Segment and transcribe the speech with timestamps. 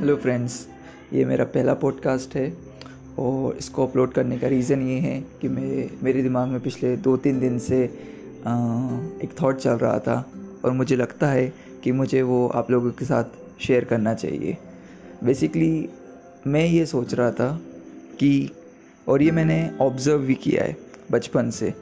[0.00, 0.68] Hello friends
[1.12, 2.56] ये मेरा पहला पॉडकास्ट है
[3.18, 7.16] और इसको अपलोड करने का रीज़न ये है कि मैं मेरे दिमाग में पिछले दो
[7.16, 7.84] तीन दिन से
[8.46, 8.52] आ,
[9.24, 10.32] एक थॉट चल रहा था
[10.64, 11.52] और मुझे लगता है
[11.84, 13.24] कि मुझे वो आप लोगों के साथ
[13.60, 14.56] शेयर करना चाहिए।
[15.24, 15.88] बेसिकली
[16.46, 17.60] मैं ये सोच रहा था
[18.18, 18.50] कि
[19.08, 20.76] और ये मैंने ऑब्ज़र्व भी किया है
[21.10, 21.74] बचपन से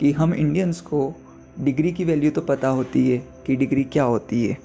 [0.00, 1.14] कि हम इंडियंस को
[1.60, 4.58] डिग्री की वैल्यू तो पता होती है कि डिग्री क्या होती है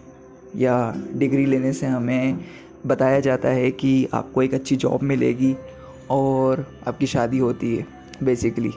[0.55, 2.37] या डिग्री लेने से हमें
[2.85, 5.55] बताया जाता है कि आपको एक अच्छी जॉब मिलेगी
[6.09, 7.85] और आपकी शादी होती है
[8.23, 8.71] बेसिकली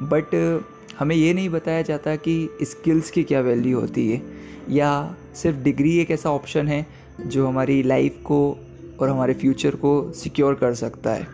[0.00, 0.62] बट
[0.98, 4.22] हमें ये नहीं बताया जाता कि स्किल्स की क्या वैल्यू होती है,
[4.70, 6.86] या सिर्फ़ डिग्री एक ऐसा ऑप्शन है
[7.26, 8.56] जो हमारी लाइफ को
[9.00, 11.26] और हमारे फ्यूचर को सिक्योर कर सकता है.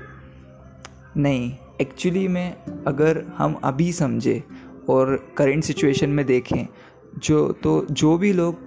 [1.16, 4.42] नहीं एक्चुअली में अगर हम अभी समझे
[4.88, 6.66] और करेंट सिचुएशन में देखें,
[7.18, 8.58] जो तो जो भी लोग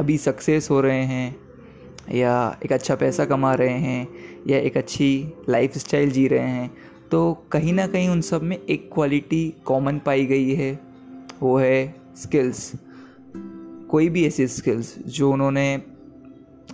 [0.00, 1.36] अभी सक्सेस हो रहे हैं
[2.12, 4.08] या एक अच्छा पैसा कमा रहे हैं,
[4.46, 6.70] या एक अच्छी लाइफ स्टाइल जी रहे हैं
[7.10, 10.78] तो कहीं ना कहीं उन सब में एक क्वालिटी कॉमन पाई गई है,
[11.42, 12.72] वो है स्किल्स
[13.90, 15.74] कोई भी ऐसी स्किल्स जो उन्होंने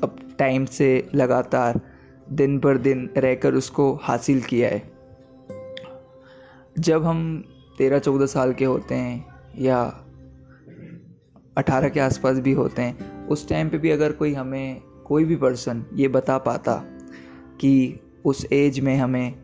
[0.02, 1.80] अब टाइम से लगातार
[2.32, 4.90] दिन पर दिन रहकर उसको हासिल किया है।
[6.78, 7.44] जब हम
[7.78, 9.24] तेरह चौदह साल के होते हैं
[9.58, 9.82] या
[11.56, 15.36] अठारह के आसपास भी होते हैं, उस टाइम पे भी अगर कोई हमें कोई भी
[15.36, 16.74] पर्सन ये बता पाता
[17.60, 19.34] कि उस एज में हमें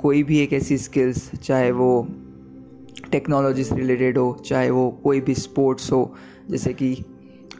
[0.00, 2.08] कोई भी एक ऐसी स्किल्स चाहे वो
[3.12, 6.14] टेक्नोलॉजी से रिलेटेड हो, चाहे वो कोई भी स्पोर्ट्स हो,
[6.50, 6.94] जैसे कि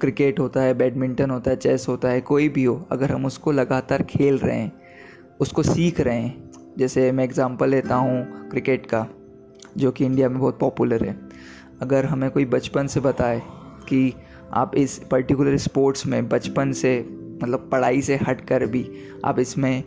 [0.01, 3.53] क्रिकेट होता है बैडमिंटन होता है चेस होता है, कोई भी हो, अगर हम उसको
[3.53, 4.73] लगातार खेल रहे हैं,
[5.41, 9.07] उसको सीख रहे हैं, जैसे मैं एग्ज़ाम्पल लेता हूँ क्रिकेट का,
[9.77, 11.29] जो कि इंडिया में बहुत पॉपुलर है।
[11.83, 13.43] अगर हमें कोई बचपन से बताए
[13.89, 14.15] कि
[14.53, 16.99] आप इस पर्टिकुलर स्पोर्ट्स में बचपन से
[17.43, 18.89] मतलब पढ़ाई से हट कर भी
[19.25, 19.83] आप इसमें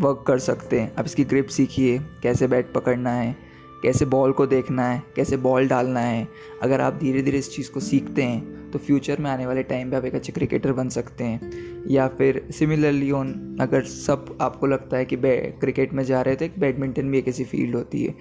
[0.00, 3.36] वर्क कर सकते हैं। आप इसकी ग्रिप सीखिए कैसे बैट पकड़ना है
[3.82, 6.26] कैसे बॉल को देखना है कैसे बॉल डालना है।
[6.62, 9.90] अगर आप धीरे धीरे इस चीज़ को सीखते हैं तो फ्यूचर में आने वाले टाइम
[9.90, 14.66] पे आप एक अच्छे क्रिकेटर बन सकते हैं। या फिर सिमिलरली ऑन अगर सब आपको
[14.66, 18.14] लगता है कि क्रिकेट में जा रहे थे बैडमिंटन भी एक ऐसी फ़ील्ड होती है।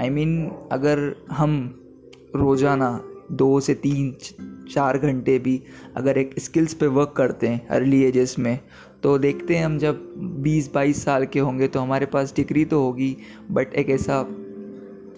[0.00, 1.80] आई I मीन mean, अगर हम
[2.36, 2.88] रोज़ाना
[3.36, 4.14] दो से तीन,
[4.72, 5.62] चार घंटे भी
[5.96, 8.58] अगर एक स्किल्स पे वर्क करते हैं अर्ली एजेस में
[9.02, 9.98] तो देखते हैं हम जब
[10.44, 13.16] 20-22 साल के होंगे तो हमारे पास डिग्री तो होगी
[13.50, 14.26] बट एक ऐसा,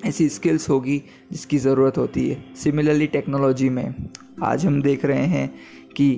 [0.04, 3.94] ऐसी स्किल्स होगी जिसकी ज़रूरत होती है। सिमिलरली टेक्नोलॉजी में,
[4.42, 5.48] आज हम देख रहे हैं
[5.96, 6.10] कि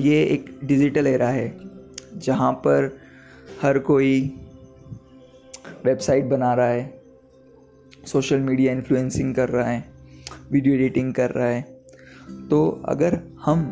[0.00, 1.56] ये एक डिजिटल एरा है,
[2.16, 2.98] जहाँ पर
[3.62, 4.20] हर कोई
[5.84, 7.02] वेबसाइट बना रहा है
[8.06, 9.89] सोशल मीडिया इन्फ्लुएंसिंग कर रहा है।
[10.52, 11.60] वीडियो एडिटिंग कर रहा है।
[12.50, 13.62] तो अगर हम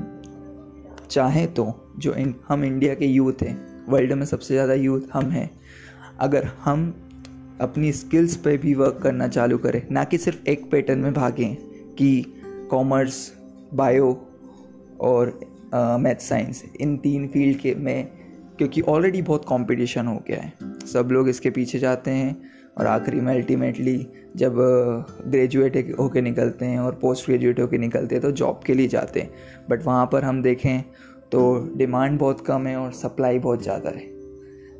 [1.10, 3.56] चाहें तो जो इन, हम इंडिया के यूथ हैं
[3.88, 5.50] वर्ल्ड में सबसे ज़्यादा यूथ हम हैं,
[6.18, 6.88] अगर हम
[7.60, 11.54] अपनी स्किल्स पे भी वर्क करना चालू करें, ना कि सिर्फ़ एक पैटर्न में भागें
[11.94, 12.24] कि
[12.70, 13.32] कॉमर्स
[13.74, 14.10] बायो
[15.00, 15.38] और
[15.74, 18.08] मैथ साइंस इन तीन फ़ील्ड के में,
[18.58, 20.52] क्योंकि ऑलरेडी बहुत कंपटीशन हो गया है।
[20.86, 22.36] सब लोग इसके पीछे जाते हैं।
[22.78, 23.96] और आखिरी में अल्टीमेटली
[24.36, 24.56] जब
[25.26, 29.20] ग्रेजुएट होके निकलते हैं और पोस्ट ग्रेजुएट होके निकलते हैं तो जॉब के लिए जाते
[29.20, 29.30] हैं।
[29.70, 30.82] बट वहाँ पर हम देखें
[31.32, 31.40] तो
[31.76, 34.06] डिमांड बहुत कम है और सप्लाई बहुत ज़्यादा है।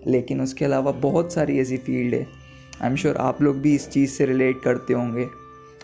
[0.06, 2.26] लेकिन उसके अलावा बहुत सारी ऐसी फ़ील्ड है।
[2.82, 5.25] आई एम श्योर आप लोग भी इस चीज़ से रिलेट करते होंगे।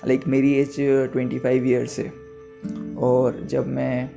[0.06, 0.76] लाइक like, मेरी एज
[1.12, 2.12] ट्वेंटी फाइव ईयर्स है।
[2.98, 4.10] और जब मैं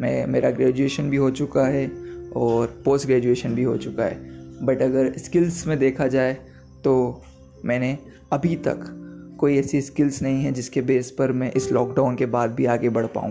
[0.00, 1.86] मैं मेरा ग्रेजुएशन भी हो चुका है
[2.36, 6.32] और पोस्ट ग्रेजुएशन भी हो चुका है। बट अगर स्किल्स में देखा जाए
[6.84, 7.22] तो
[7.64, 7.96] मैंने
[8.32, 8.84] अभी तक
[9.40, 12.88] कोई ऐसी स्किल्स नहीं है जिसके बेस पर मैं इस लॉकडाउन के बाद भी आगे
[12.88, 13.30] बढ़ पाऊँ।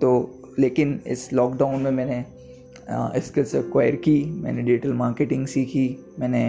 [0.00, 2.24] तो लेकिन इस लॉकडाउन में मैंने
[3.20, 6.46] स्किल्स एक्वायर की मैंने डिजिटल मार्केटिंग सीखी मैंने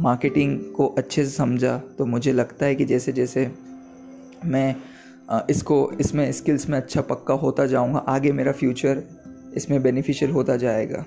[0.00, 3.50] मार्केटिंग को अच्छे से समझा। तो मुझे लगता है कि जैसे जैसे
[4.44, 4.74] मैं
[5.30, 9.02] आ, इसको इसमें स्किल्स में अच्छा पक्का होता जाऊँगा आगे मेरा फ्यूचर
[9.56, 11.04] इसमें बेनिफिशियल होता जाएगा।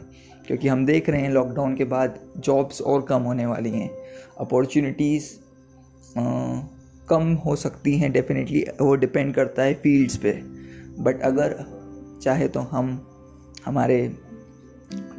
[0.49, 3.89] क्योंकि हम देख रहे हैं लॉकडाउन के बाद जॉब्स और कम होने वाली हैं।
[4.39, 5.23] अपॉर्चुनिटीज़
[7.09, 10.31] कम हो सकती हैं डेफिनेटली वो डिपेंड करता है फील्ड्स पे।
[10.99, 11.65] बट अगर
[12.23, 13.07] चाहे तो हम,
[13.65, 14.17] हमारे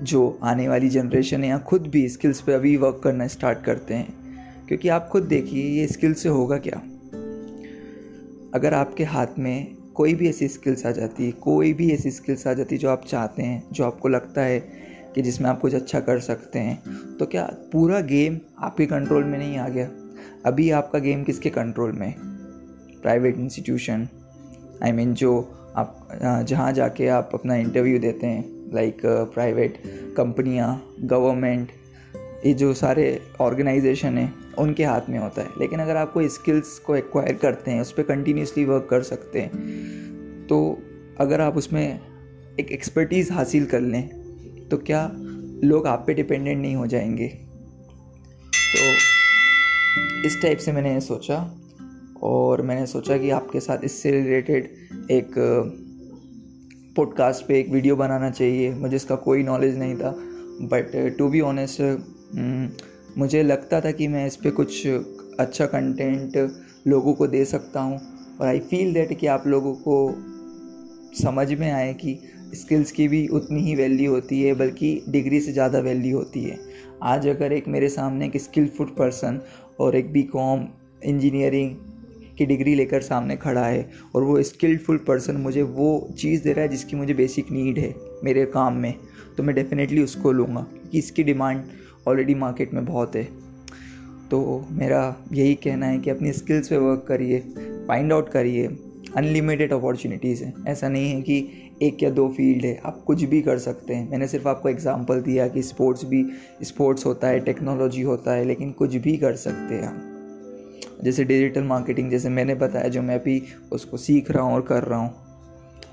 [0.01, 3.95] जो आने वाली जनरेशन है या खुद भी स्किल्स पे अभी वर्क करना स्टार्ट करते
[3.95, 4.15] हैं।
[4.67, 6.83] क्योंकि आप खुद देखिए, ये स्किल से होगा क्या?
[8.55, 12.47] अगर आपके हाथ में कोई भी ऐसी स्किल्स आ जाती है कोई भी ऐसी स्किल्स
[12.47, 15.75] आ जाती है जो आप चाहते हैं, जो आपको लगता है कि जिसमें आप कुछ
[15.75, 16.83] अच्छा कर सकते हैं।
[17.17, 19.91] तो क्या पूरा गेम आपके कंट्रोल में नहीं आ गया?
[20.47, 22.15] अभी आपका गेम किसके कंट्रोल में?
[23.03, 24.09] प्राइवेट इंस्टीट्यूशन
[24.85, 26.09] आई मीन जो आप
[26.49, 29.83] जहाँ जाके आप अपना इंटरव्यू देते हैं लाइक प्राइवेट
[30.17, 31.69] कंपनियाँ गवर्नमेंट
[32.47, 36.79] ये जो सारे ऑर्गेनाइजेशन हैं, उनके हाथ में होता है। लेकिन अगर आप कोई स्किल्स
[36.79, 40.79] को एक्वायर करते हैं, उस पर कंटिन्यूसली वर्क कर सकते हैं तो
[41.21, 42.01] अगर आप उसमें
[42.61, 44.20] एक एक्सपर्टीज़ हासिल कर लें
[44.71, 45.11] तो क्या
[45.65, 47.29] लोग आप पे डिपेंडेंट नहीं हो जाएँगे?
[48.75, 48.93] तो
[50.27, 51.39] इस टाइप से मैंने सोचा
[52.23, 54.71] और मैंने सोचा कि आपके साथ इससे रिलेटेड
[55.11, 55.35] एक
[56.97, 60.15] पॉडकास्ट पे एक वीडियो बनाना चाहिए। मुझे इसका कोई नॉलेज नहीं था
[60.63, 61.81] बट टू बी ऑनेस्ट
[63.19, 64.87] मुझे लगता था कि मैं इस पर कुछ
[65.41, 66.53] अच्छा कंटेंट
[66.87, 67.99] लोगों को दे सकता हूँ।
[68.41, 70.15] और आई फील दैट कि आप लोगों को
[71.23, 72.19] समझ में आए कि
[72.55, 76.59] स्किल्स की भी उतनी ही वैल्यू होती है, बल्कि डिग्री से ज़्यादा वैल्यू होती है।
[77.03, 79.41] आज अगर एक मेरे सामने एक स्किलफुल पर्सन
[79.81, 80.67] और एक बी कॉम
[81.05, 81.75] इंजीनियरिंग
[82.39, 86.63] की डिग्री लेकर सामने खड़ा है और वो स्किलफुल पर्सन मुझे वो चीज़ दे रहा
[86.63, 87.95] है जिसकी मुझे बेसिक नीड है
[88.25, 88.95] मेरे काम में
[89.37, 91.63] तो मैं डेफिनेटली उसको लूँगा कि इसकी डिमांड
[92.09, 93.25] ऑलरेडी मार्केट में बहुत है।
[94.31, 95.01] तो मेरा
[95.33, 97.39] यही कहना है कि अपनी स्किल्स पे वर्क करिए
[97.89, 98.67] फाइंड आउट करिए
[99.17, 103.41] अनलिमिटेड अपॉर्चुनिटीज़ हैं। ऐसा नहीं है कि एक या दो फ़ील्ड है, आप कुछ भी
[103.43, 106.25] कर सकते हैं। मैंने सिर्फ़ आपको एग्जांपल दिया कि स्पोर्ट्स भी
[106.65, 111.63] स्पोर्ट्स होता है टेक्नोलॉजी होता है, लेकिन कुछ भी कर सकते हैं आप। जैसे डिजिटल
[111.65, 113.43] मार्केटिंग जैसे मैंने बताया, जो मैं भी
[113.73, 115.15] उसको सीख रहा हूँ और कर रहा हूँ।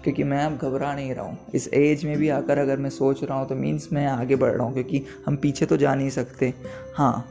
[0.03, 3.23] क्योंकि मैं अब घबरा नहीं रहा हूँ। इस एज में भी आकर अगर मैं सोच
[3.23, 6.09] रहा हूँ तो मीन्स मैं आगे बढ़ रहा हूँ, क्योंकि हम पीछे तो जा नहीं
[6.09, 6.53] सकते।
[6.95, 7.25] हाँ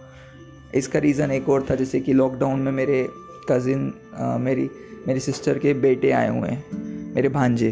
[0.75, 3.07] इसका रीज़न एक और था, जैसे कि लॉकडाउन में मेरे
[3.51, 3.93] कज़िन
[4.41, 4.69] मेरी
[5.07, 6.65] मेरी सिस्टर के बेटे आए हुए हैं,
[7.15, 7.71] मेरे भांजे।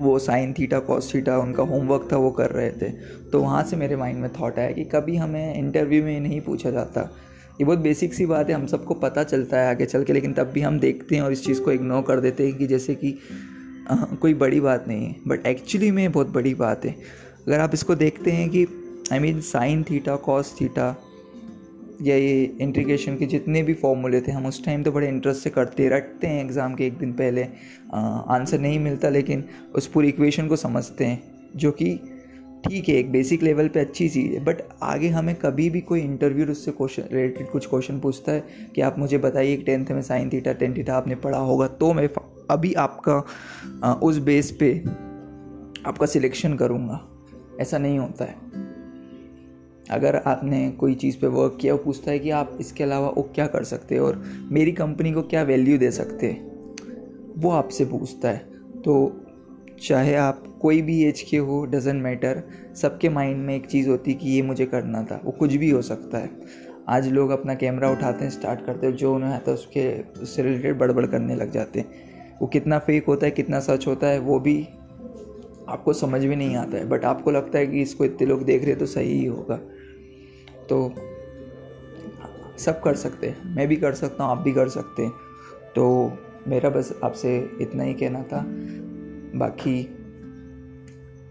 [0.00, 2.90] वो साइन थीटा कॉस थीटा उनका होमवर्क था वो कर रहे थे।
[3.32, 6.70] तो वहाँ से मेरे माइंड में थॉट आया कि कभी हमें इंटरव्यू में नहीं पूछा
[6.70, 7.00] जाता।
[7.60, 10.32] ये बहुत बेसिक सी बात है हम सबको पता चलता है आगे चल के लेकिन
[10.32, 12.94] तब भी हम देखते हैं और इस चीज़ को इग्नोर कर देते हैं कि जैसे
[12.94, 13.18] कि
[13.90, 16.96] आ, कोई बड़ी बात नहीं है। बट एक्चुअली में बहुत बड़ी बात है।
[17.46, 18.66] अगर आप इसको देखते हैं कि
[19.12, 20.96] I mean sine theta cos theta
[22.02, 25.50] या ये इंट्रीगेशन के जितने भी फॉर्मूले थे, हम उस टाइम तो बड़े इंटरेस्ट से
[25.50, 27.42] करते रटते हैं एग्ज़ाम के एक दिन पहले।
[27.94, 29.44] आंसर नहीं मिलता, लेकिन
[29.74, 31.22] उस पूरी इक्वेशन को समझते हैं,
[31.56, 31.98] जो कि
[32.64, 36.00] ठीक है, एक बेसिक लेवल पे अच्छी चीज़ है। बट आगे हमें कभी भी कोई
[36.00, 38.44] इंटरव्यू उससे क्वेश्चन रिलेटेड कुछ क्वेश्चन पूछता है
[38.74, 42.08] कि आप मुझे बताइए टेंथ में साइन थीटा टेन थीटा आपने पढ़ा होगा तो मैं
[42.50, 44.72] अभी आपका उस बेस पे
[45.86, 47.00] आपका सिलेक्शन करूँगा।
[47.60, 48.34] ऐसा नहीं होता है।
[49.90, 53.22] अगर आपने कोई चीज़ पे वर्क किया, वो पूछता है कि आप इसके अलावा वो
[53.34, 56.32] क्या कर सकते हैं और मेरी कंपनी को क्या वैल्यू दे सकते
[57.38, 58.38] वो आपसे पूछता है।
[58.84, 59.20] तो
[59.82, 62.42] चाहे आप कोई भी एज के हो डजेंट मैटर
[62.76, 65.82] सबके माइंड में एक चीज़ होती कि ये मुझे करना था। वो कुछ भी हो
[65.82, 66.30] सकता है।
[66.88, 70.42] आज लोग अपना कैमरा उठाते हैं स्टार्ट करते हैं, जो उन्हें आता है, उसके उससे
[70.42, 71.88] रिलेटेड बड़बड़ करने लग जाते हैं।
[72.42, 74.68] वो कितना फेक होता है, कितना सच होता है, वो भी
[75.68, 78.60] आपको समझ में नहीं आता है बट आपको लगता है कि इसको इतने लोग देख
[78.60, 79.56] रहे हैं तो सही ही होगा।
[80.70, 80.94] तो
[82.58, 85.12] सब कर सकते हैं, मैं भी कर सकता हूँ, आप भी कर सकते हैं।
[85.76, 86.12] तो
[86.48, 88.44] मेरा बस आपसे इतना ही कहना था।
[89.38, 89.82] बाकी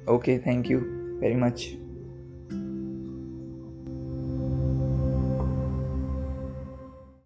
[0.10, 0.80] okay thank you
[1.20, 1.85] very much